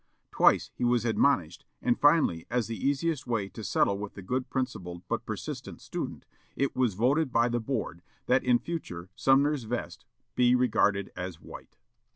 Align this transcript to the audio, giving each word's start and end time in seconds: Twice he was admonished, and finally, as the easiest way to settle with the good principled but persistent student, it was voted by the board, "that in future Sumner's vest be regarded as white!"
Twice 0.31 0.71
he 0.73 0.83
was 0.83 1.05
admonished, 1.05 1.63
and 1.79 1.99
finally, 2.01 2.47
as 2.49 2.65
the 2.65 2.75
easiest 2.87 3.27
way 3.27 3.47
to 3.49 3.63
settle 3.63 3.99
with 3.99 4.15
the 4.15 4.23
good 4.23 4.49
principled 4.49 5.03
but 5.07 5.27
persistent 5.27 5.79
student, 5.79 6.25
it 6.55 6.75
was 6.75 6.95
voted 6.95 7.31
by 7.31 7.49
the 7.49 7.59
board, 7.59 8.01
"that 8.25 8.43
in 8.43 8.57
future 8.57 9.11
Sumner's 9.15 9.65
vest 9.65 10.05
be 10.33 10.55
regarded 10.55 11.11
as 11.15 11.39
white!" 11.39 11.77